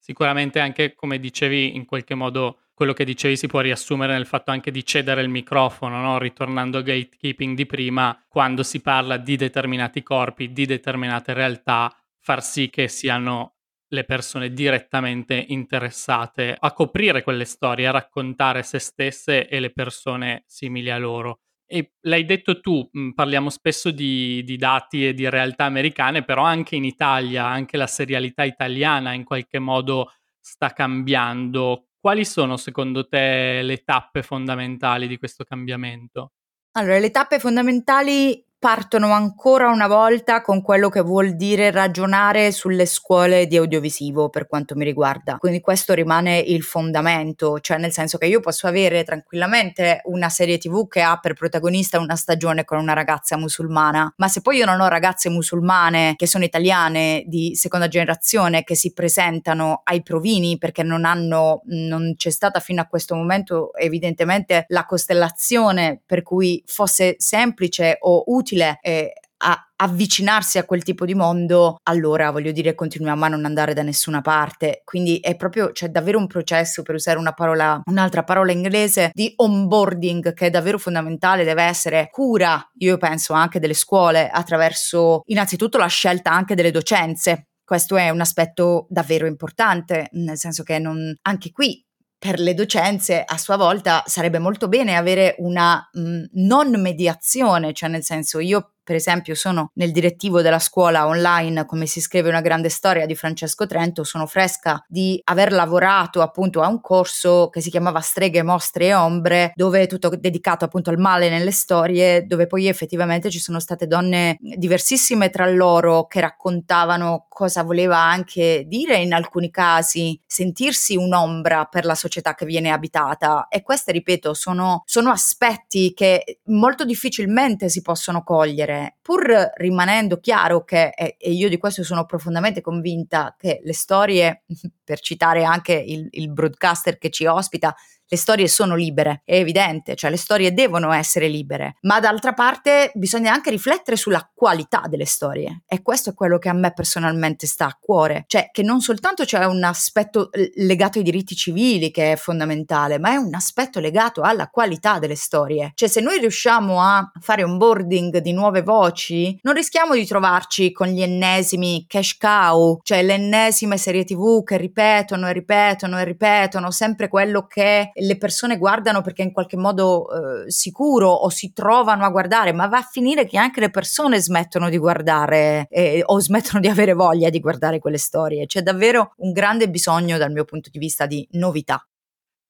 [0.00, 4.50] Sicuramente anche come dicevi in qualche modo quello che dicevi si può riassumere nel fatto
[4.50, 6.18] anche di cedere il microfono, no?
[6.18, 12.42] ritornando al gatekeeping di prima, quando si parla di determinati corpi, di determinate realtà, far
[12.42, 13.55] sì che siano
[13.96, 20.44] le persone direttamente interessate a coprire quelle storie, a raccontare se stesse e le persone
[20.46, 21.40] simili a loro.
[21.66, 26.44] E l'hai detto tu, mh, parliamo spesso di, di, dati e di realtà americane, però
[26.44, 31.88] anche in Italia, anche la serialità italiana in qualche modo sta cambiando.
[31.98, 36.34] Quali sono secondo te le tappe fondamentali di questo cambiamento?
[36.76, 42.84] Allora, le tappe fondamentali partono ancora una volta con quello che vuol dire ragionare sulle
[42.84, 45.36] scuole di audiovisivo per quanto mi riguarda.
[45.36, 50.58] Quindi questo rimane il fondamento, cioè nel senso che io posso avere tranquillamente una serie
[50.58, 54.64] TV che ha per protagonista una stagione con una ragazza musulmana, ma se poi io
[54.64, 60.58] non ho ragazze musulmane che sono italiane di seconda generazione che si presentano ai provini
[60.58, 66.60] perché non hanno non c'è stata fino a questo momento evidentemente la costellazione per cui
[66.66, 72.52] fosse semplice o utile utile eh, a avvicinarsi a quel tipo di mondo, allora voglio
[72.52, 74.80] dire continuiamo a non andare da nessuna parte.
[74.82, 79.30] Quindi è proprio, c'è davvero un processo, per usare una parola, un'altra parola inglese, di
[79.36, 85.76] onboarding che è davvero fondamentale, deve essere cura, io penso anche delle scuole, attraverso innanzitutto
[85.76, 87.48] la scelta anche delle docenze.
[87.62, 91.84] Questo è un aspetto davvero importante, nel senso che non, anche qui
[92.26, 97.72] per le docenze a sua volta sarebbe molto bene avere una mh, mm, non mediazione,
[97.72, 102.28] cioè nel senso io per esempio sono nel direttivo della scuola online come si scrive
[102.28, 107.48] una grande storia di Francesco Trento, sono fresca di aver lavorato appunto a un corso
[107.50, 111.50] che si chiamava Streghe, Mostre e Ombre, dove è tutto dedicato appunto al male nelle
[111.50, 117.98] storie, dove poi effettivamente ci sono state donne diversissime tra loro che raccontavano cosa voleva
[117.98, 123.48] anche dire in alcuni casi sentirsi un'ombra per la società che viene abitata.
[123.48, 130.64] E queste ripeto sono, sono aspetti che molto difficilmente si possono cogliere pur rimanendo chiaro
[130.64, 134.42] che, e io di questo sono profondamente convinta, che le storie,
[134.86, 137.74] per citare anche il, il broadcaster che ci ospita,
[138.08, 142.92] le storie sono libere, è evidente, cioè le storie devono essere libere, ma d'altra parte
[142.94, 147.48] bisogna anche riflettere sulla qualità delle storie e questo è quello che a me personalmente
[147.48, 152.12] sta a cuore, cioè che non soltanto c'è un aspetto legato ai diritti civili che
[152.12, 156.80] è fondamentale, ma è un aspetto legato alla qualità delle storie, cioè se noi riusciamo
[156.80, 162.16] a fare un boarding di nuove voci, non rischiamo di trovarci con gli ennesimi cash
[162.16, 167.90] cow, cioè le ennesime serie tv che ripetono e ripetono e ripetono sempre quello che
[167.94, 170.06] le persone guardano perché in qualche modo
[170.44, 174.20] eh, sicuro o si trovano a guardare, ma va a finire che anche le persone
[174.20, 178.46] smettono di guardare eh, o smettono di avere voglia di guardare quelle storie.
[178.46, 181.86] C'è davvero un grande bisogno dal mio punto di vista di novità.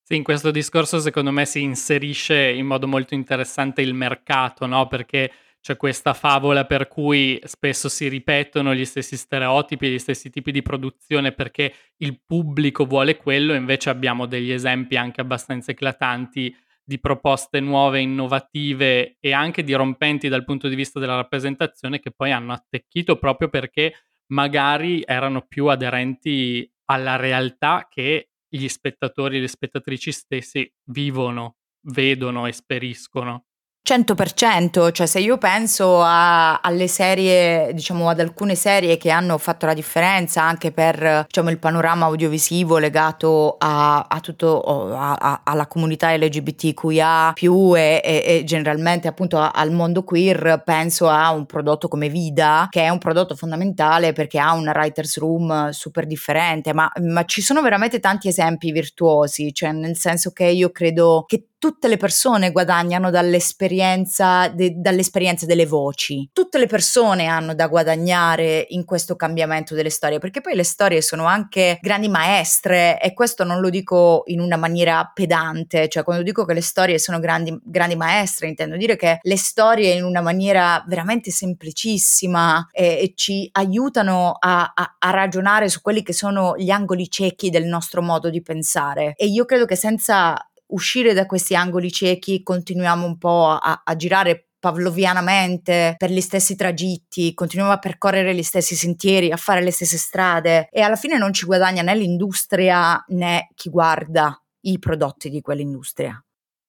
[0.02, 4.86] Sì, in questo discorso secondo me si inserisce in modo molto interessante il mercato, no?
[4.86, 5.32] Perché
[5.66, 10.62] c'è questa favola per cui spesso si ripetono gli stessi stereotipi, gli stessi tipi di
[10.62, 17.58] produzione perché il pubblico vuole quello, invece abbiamo degli esempi anche abbastanza eclatanti di proposte
[17.58, 23.16] nuove, innovative e anche dirompenti dal punto di vista della rappresentazione che poi hanno attecchito
[23.18, 23.92] proprio perché
[24.26, 32.46] magari erano più aderenti alla realtà che gli spettatori e le spettatrici stessi vivono, vedono,
[32.46, 33.45] esperiscono.
[33.86, 39.64] 100%, cioè se io penso a, alle serie, diciamo ad alcune serie che hanno fatto
[39.64, 44.60] la differenza anche per diciamo, il panorama audiovisivo legato a, a tutto,
[44.92, 51.46] a, alla comunità LGBTQIA e, e, e generalmente appunto al mondo queer, penso a un
[51.46, 56.72] prodotto come Vida, che è un prodotto fondamentale perché ha una writer's room super differente,
[56.72, 61.44] ma, ma ci sono veramente tanti esempi virtuosi, cioè nel senso che io credo che
[61.58, 66.28] tutte le persone guadagnano dall'esperienza, de, dall'esperienza delle voci.
[66.32, 71.00] Tutte le persone hanno da guadagnare in questo cambiamento delle storie, perché poi le storie
[71.02, 76.22] sono anche grandi maestre e questo non lo dico in una maniera pedante, cioè quando
[76.22, 80.20] dico che le storie sono grandi, grandi maestre intendo dire che le storie in una
[80.20, 86.70] maniera veramente semplicissima e, ci aiutano a, a, a ragionare su quelli che sono gli
[86.70, 90.36] angoli ciechi del nostro modo di pensare e io credo che senza
[90.68, 96.56] uscire da questi angoli ciechi, continuiamo un po' a, a girare pavlovianamente per gli stessi
[96.56, 101.18] tragitti, continuiamo a percorrere gli stessi sentieri, a fare le stesse strade e alla fine
[101.18, 106.20] non ci guadagna né l'industria né chi guarda i prodotti di quell'industria.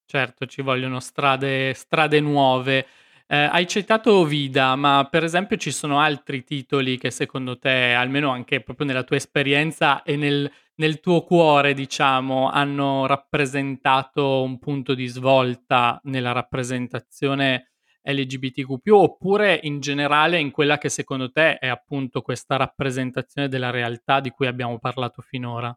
[0.06, 2.86] Certo, ci vogliono strade, strade nuove.
[3.26, 8.30] Eh, hai citato Vida, ma per esempio ci sono altri titoli che secondo te, almeno
[8.30, 14.94] anche proprio nella tua esperienza e nel, nel tuo cuore, diciamo, hanno rappresentato un punto
[14.96, 17.72] di svolta nella rappresentazione
[18.04, 24.20] LGBTQ, oppure in generale in quella che secondo te è appunto questa rappresentazione della realtà
[24.20, 25.76] di cui abbiamo parlato finora?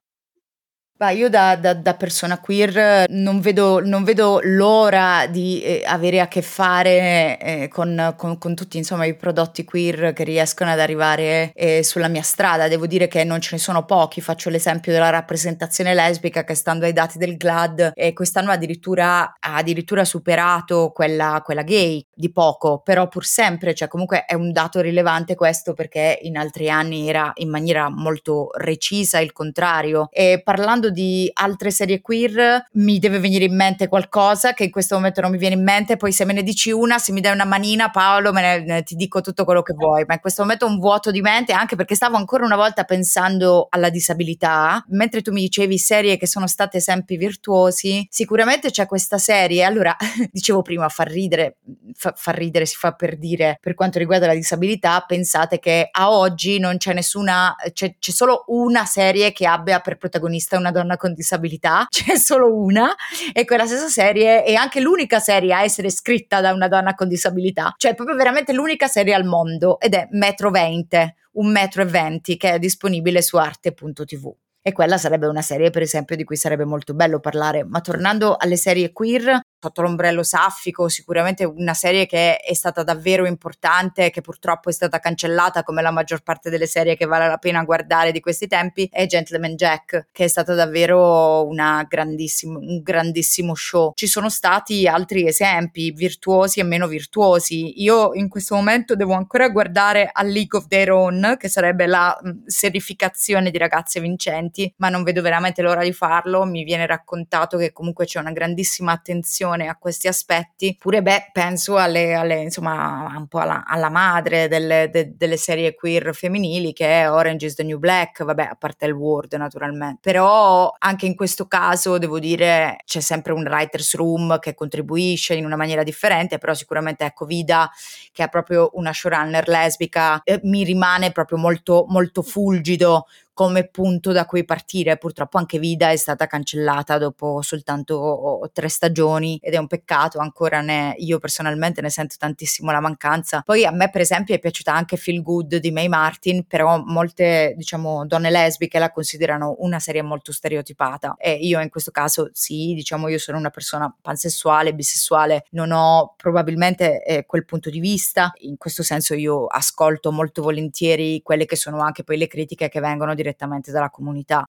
[1.01, 6.20] Bah, io da, da, da, persona queer non vedo, non vedo l'ora di eh, avere
[6.20, 10.78] a che fare eh, con, con, con, tutti insomma, i prodotti queer che riescono ad
[10.78, 12.68] arrivare eh, sulla mia strada.
[12.68, 14.20] Devo dire che non ce ne sono pochi.
[14.20, 20.05] Faccio l'esempio della rappresentazione lesbica che stando ai dati del GLAD quest'anno addirittura, ha addirittura
[20.05, 25.34] superato quella, quella gay di poco, però pur sempre, cioè comunque è un dato rilevante
[25.34, 30.09] questo perché in altri anni era in maniera molto recisa il contrario.
[30.11, 34.95] E parlando di altre serie queer mi deve venire in mente qualcosa che in questo
[34.95, 37.32] momento non mi viene in mente, poi se me ne dici una, se mi dai
[37.32, 40.66] una manina Paolo me ne, ti dico tutto quello che vuoi, ma in questo momento
[40.66, 45.22] ho un vuoto di mente anche perché stavo ancora una volta pensando alla disabilità, mentre
[45.22, 49.97] tu mi dicevi serie che sono state esempi virtuosi, sicuramente c'è questa serie, allora
[50.30, 51.59] dicevo prima fa ridere,
[51.95, 56.11] fa, fa ridere si fa per dire per quanto riguarda la disabilità, pensate che a
[56.11, 60.80] oggi non c'è nessuna, c'è, c'è solo una serie che abbia per protagonista una donna
[60.81, 62.95] donna con disabilità, c'è solo una,
[63.33, 67.09] e quella stessa serie è anche l'unica serie a essere scritta da una donna con
[67.09, 71.87] disabilità, cioè proprio veramente l'unica serie al mondo ed è Metro 20, un metro e
[71.87, 74.35] venti che è disponibile su arte.tv.
[74.62, 77.64] E quella sarebbe una serie, per esempio, di cui sarebbe molto bello parlare.
[77.64, 83.26] Ma tornando alle serie queer, sotto l'ombrello saffico, sicuramente una serie che è stata davvero
[83.26, 87.36] importante, che purtroppo è stata cancellata come la maggior parte delle serie che vale la
[87.36, 93.92] pena guardare di questi tempi, è Gentleman Jack, che è stato davvero un grandissimo show.
[93.94, 97.82] Ci sono stati altri esempi virtuosi e meno virtuosi.
[97.82, 102.18] Io in questo momento devo ancora guardare a League of Their Own, che sarebbe la
[102.46, 106.44] serificazione di ragazze vincenti, ma non vedo veramente l'ora di farlo.
[106.46, 111.30] Mi viene raccontato che comunque c'è una grandissima attenzione attenzione a questi aspetti, pure beh,
[111.32, 116.72] penso alle, alle insomma, un po' alla, alla madre delle, de, delle, serie queer femminili
[116.72, 119.98] che è Orange is the New Black, vabbè, a parte il Word naturalmente.
[120.01, 125.44] Però anche in questo caso devo dire c'è sempre un writer's room che contribuisce in
[125.44, 127.70] una maniera differente, però sicuramente ecco Vida
[128.12, 133.07] che è proprio una showrunner lesbica eh, mi rimane proprio molto molto fulgido
[133.41, 134.99] come punto da cui partire.
[134.99, 140.61] Purtroppo anche Vida è stata cancellata dopo soltanto tre stagioni ed è un peccato, ancora
[140.61, 143.41] ne, io personalmente ne sento tantissimo la mancanza.
[143.41, 147.55] Poi a me per esempio è piaciuta anche Feel Good di May Martin, però molte
[147.57, 152.74] diciamo donne lesbiche la considerano una serie molto stereotipata e io in questo caso sì,
[152.74, 158.32] diciamo io sono una persona pansessuale, bisessuale, non ho probabilmente eh, quel punto di vista,
[158.41, 162.80] in questo senso io ascolto molto volentieri quelle che sono anche poi le critiche che
[162.80, 164.45] vengono direttamente direttamente dalla comunità.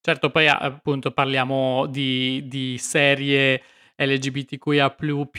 [0.00, 3.62] Certo, poi appunto parliamo di, di serie
[3.96, 4.94] LGBTQIA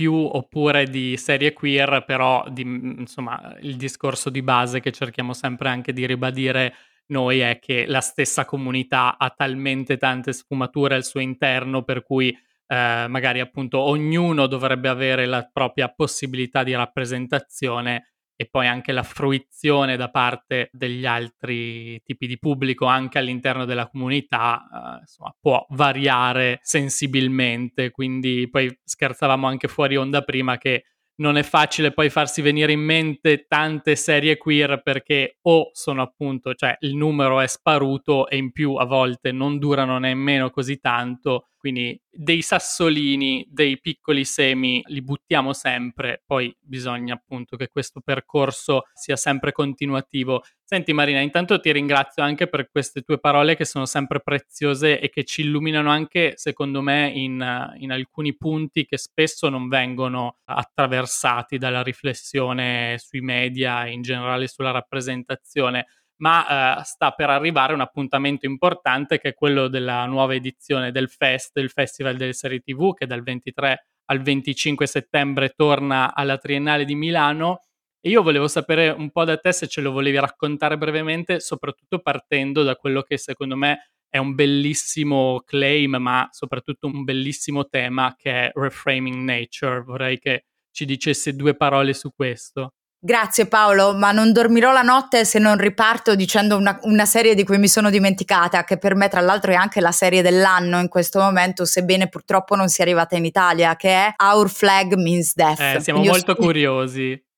[0.10, 5.94] oppure di serie queer, però di, insomma il discorso di base che cerchiamo sempre anche
[5.94, 6.76] di ribadire
[7.08, 12.30] noi è che la stessa comunità ha talmente tante sfumature al suo interno per cui
[12.30, 18.12] eh, magari appunto ognuno dovrebbe avere la propria possibilità di rappresentazione
[18.42, 23.90] e poi anche la fruizione da parte degli altri tipi di pubblico anche all'interno della
[23.90, 27.92] comunità eh, insomma, può variare sensibilmente.
[27.92, 30.86] Quindi poi scherzavamo anche fuori onda prima che
[31.18, 36.54] non è facile poi farsi venire in mente tante serie queer perché o sono appunto,
[36.54, 41.50] cioè il numero è sparuto e in più a volte non durano nemmeno così tanto,
[41.60, 48.84] quindi dei sassolini, dei piccoli semi li buttiamo sempre, poi bisogna appunto che questo percorso
[48.94, 50.42] sia sempre continuativo.
[50.64, 55.10] Senti Marina, intanto ti ringrazio anche per queste tue parole che sono sempre preziose e
[55.10, 61.58] che ci illuminano anche, secondo me, in, in alcuni punti che spesso non vengono attraversati
[61.58, 65.88] dalla riflessione sui media e in generale sulla rappresentazione
[66.20, 71.10] ma eh, sta per arrivare un appuntamento importante che è quello della nuova edizione del
[71.10, 76.86] Fest, il Festival delle serie TV, che dal 23 al 25 settembre torna alla Triennale
[76.86, 77.64] di Milano.
[78.02, 82.00] E io volevo sapere un po' da te se ce lo volevi raccontare brevemente, soprattutto
[82.00, 88.16] partendo da quello che secondo me è un bellissimo claim, ma soprattutto un bellissimo tema
[88.18, 89.82] che è Reframing Nature.
[89.82, 92.74] Vorrei che ci dicesse due parole su questo.
[93.02, 97.46] Grazie Paolo, ma non dormirò la notte se non riparto dicendo una, una, serie di
[97.46, 100.90] cui mi sono dimenticata, che per me tra l'altro è anche la serie dell'anno in
[100.90, 105.60] questo momento, sebbene purtroppo non sia arrivata in Italia, che è Our Flag Means Death.
[105.62, 107.29] Eh, siamo Quindi molto curiosi.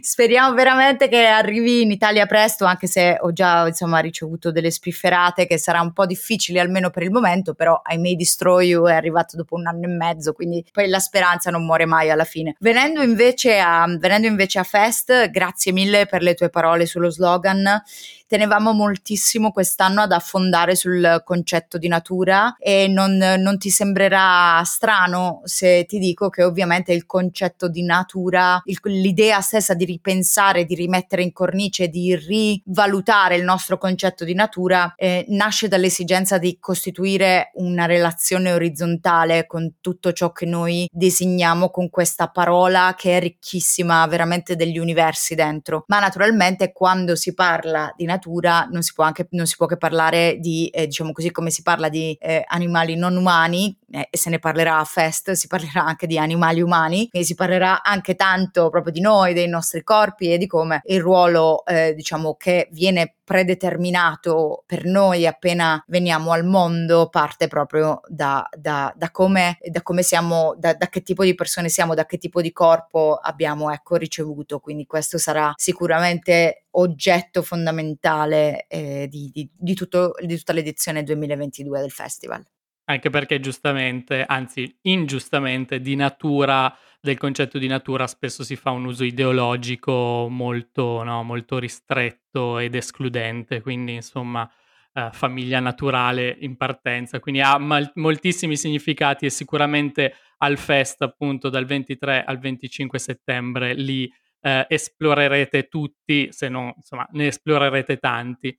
[0.00, 5.46] Speriamo veramente che arrivi in Italia presto, anche se ho già insomma, ricevuto delle spifferate
[5.46, 8.94] che sarà un po' difficile almeno per il momento, però I May Destroy You è
[8.94, 12.56] arrivato dopo un anno e mezzo, quindi poi la speranza non muore mai alla fine.
[12.60, 17.82] Venendo invece a, venendo invece a Fest, grazie mille per le tue parole sullo slogan
[18.28, 25.40] tenevamo moltissimo quest'anno ad affondare sul concetto di natura e non, non ti sembrerà strano
[25.44, 30.74] se ti dico che ovviamente il concetto di natura, il, l'idea stessa di ripensare, di
[30.74, 37.50] rimettere in cornice, di rivalutare il nostro concetto di natura eh, nasce dall'esigenza di costituire
[37.54, 44.06] una relazione orizzontale con tutto ciò che noi designiamo con questa parola che è ricchissima
[44.06, 45.84] veramente degli universi dentro.
[45.86, 49.66] Ma naturalmente quando si parla di natura natura non si può, anche, non si può
[49.66, 54.08] che parlare di, eh, diciamo così come si parla di eh, animali non umani, eh,
[54.10, 57.82] e se ne parlerà a Fest, si parlerà anche di animali umani, quindi si parlerà
[57.82, 62.34] anche tanto proprio di noi, dei nostri corpi e di come il ruolo, eh, diciamo,
[62.34, 69.58] che viene predeterminato per noi appena veniamo al mondo parte proprio da, da, da, come,
[69.68, 73.70] da come, siamo, da, che tipo di persone siamo, da che tipo di corpo abbiamo
[73.70, 74.60] ecco, ricevuto.
[74.60, 81.80] Quindi questo sarà sicuramente oggetto fondamentale eh, di, di, di, tutto, di tutta l'edizione 2022
[81.80, 82.44] del festival.
[82.84, 88.86] Anche perché giustamente, anzi ingiustamente, di natura, del concetto di natura spesso si fa un
[88.86, 94.50] uso ideologico molto, no, molto ristretto ed escludente, quindi insomma
[94.94, 101.50] eh, famiglia naturale in partenza, quindi ha mal- moltissimi significati e sicuramente al fest appunto
[101.50, 104.10] dal 23 al 25 settembre lì
[104.40, 108.56] eh, esplorerete tutti, se no insomma ne esplorerete tanti.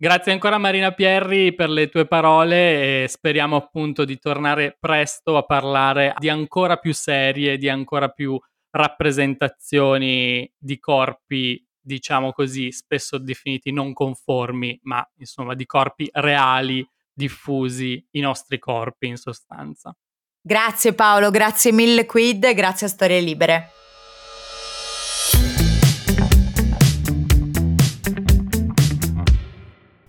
[0.00, 5.42] Grazie ancora Marina Pierri per le tue parole e speriamo appunto di tornare presto a
[5.42, 8.38] parlare di ancora più serie, di ancora più
[8.70, 18.06] rappresentazioni di corpi, diciamo così, spesso definiti non conformi, ma insomma di corpi reali, diffusi,
[18.12, 19.92] i nostri corpi in sostanza.
[20.40, 23.70] Grazie Paolo, grazie mille Quid grazie a Storie Libere.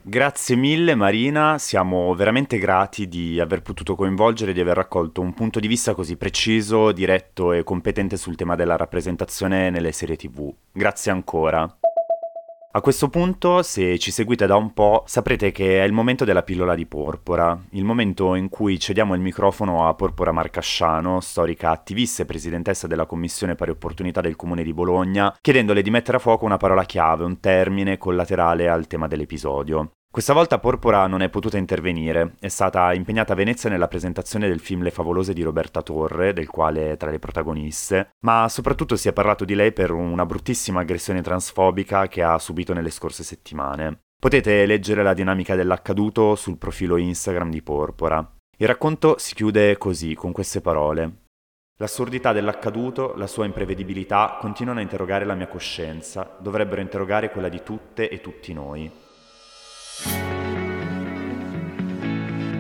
[0.10, 5.36] Grazie mille Marina, siamo veramente grati di aver potuto coinvolgere e di aver raccolto un
[5.36, 10.52] punto di vista così preciso, diretto e competente sul tema della rappresentazione nelle serie tv.
[10.72, 11.62] Grazie ancora.
[12.72, 16.42] A questo punto, se ci seguite da un po', saprete che è il momento della
[16.42, 22.24] pillola di Porpora, il momento in cui cediamo il microfono a Porpora Marcasciano, storica attivista
[22.24, 26.46] e presidentessa della Commissione Pari Opportunità del Comune di Bologna, chiedendole di mettere a fuoco
[26.46, 29.92] una parola chiave, un termine collaterale al tema dell'episodio.
[30.12, 34.60] Questa volta Porpora non è potuta intervenire, è stata impegnata a Venezia nella presentazione del
[34.60, 39.08] film Le favolose di Roberta Torre, del quale è tra le protagoniste, ma soprattutto si
[39.08, 44.00] è parlato di lei per una bruttissima aggressione transfobica che ha subito nelle scorse settimane.
[44.20, 48.36] Potete leggere la dinamica dell'accaduto sul profilo Instagram di Porpora.
[48.58, 51.26] Il racconto si chiude così, con queste parole.
[51.78, 57.62] L'assurdità dell'accaduto, la sua imprevedibilità continuano a interrogare la mia coscienza, dovrebbero interrogare quella di
[57.64, 59.08] tutte e tutti noi.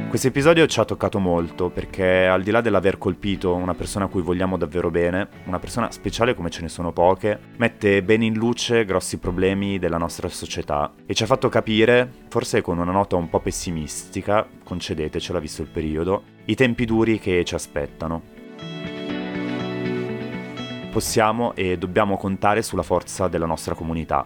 [0.09, 4.07] Questo episodio ci ha toccato molto perché al di là dell'aver colpito una persona a
[4.07, 8.33] cui vogliamo davvero bene, una persona speciale come ce ne sono poche, mette bene in
[8.33, 13.15] luce grossi problemi della nostra società e ci ha fatto capire, forse con una nota
[13.17, 18.37] un po' pessimistica, concedetecela visto il periodo, i tempi duri che ci aspettano
[20.89, 24.25] possiamo e dobbiamo contare sulla forza della nostra comunità.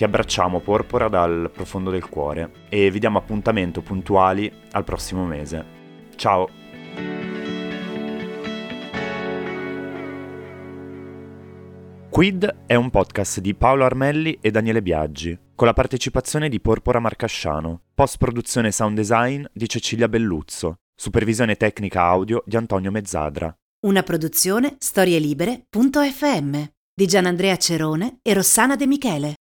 [0.00, 5.62] Ti abbracciamo Porpora dal profondo del cuore e vi diamo appuntamento puntuali al prossimo mese.
[6.16, 6.48] Ciao!
[12.08, 16.98] Quid è un podcast di Paolo Armelli e Daniele Biaggi, con la partecipazione di Porpora
[16.98, 23.54] Marcasciano, post-produzione sound design di Cecilia Belluzzo, supervisione tecnica audio di Antonio Mezzadra.
[23.80, 26.62] Una produzione storielibere.fm
[26.94, 29.34] di Gianandrea Cerone e Rossana De Michele.